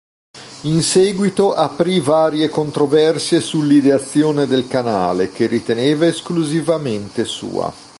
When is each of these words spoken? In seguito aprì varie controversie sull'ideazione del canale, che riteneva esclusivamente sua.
In 0.63 0.81
seguito 0.81 1.53
aprì 1.53 1.99
varie 1.99 2.49
controversie 2.49 3.39
sull'ideazione 3.39 4.47
del 4.47 4.67
canale, 4.67 5.29
che 5.29 5.45
riteneva 5.45 6.07
esclusivamente 6.07 7.23
sua. 7.23 7.71